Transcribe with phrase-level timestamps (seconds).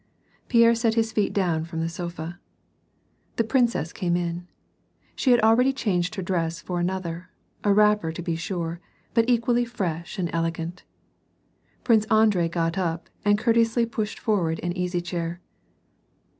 [0.47, 2.39] Pierre set his feet down from the sofa.
[3.35, 4.47] The princess came in.
[5.15, 7.29] She had already changed her dress for another,
[7.63, 8.79] a wrapper to be sure,
[9.13, 10.81] but equally fresh and ele gant.
[11.83, 15.39] Prince Andrei got up and courteously pushed forward an easv chair.